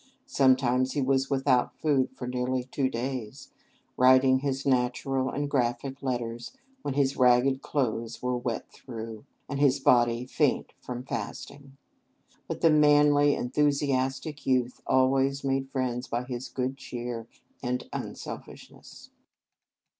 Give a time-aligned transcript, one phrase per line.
[0.25, 3.51] Sometimes he was without food for nearly two days,
[3.97, 9.79] writing his natural and graphic letters when his ragged clothes were wet through, and his
[9.79, 11.77] body faint from fasting.
[12.47, 17.27] But the manly, enthusiastic youth always made friends by his good cheer
[17.61, 19.11] and unselfishness.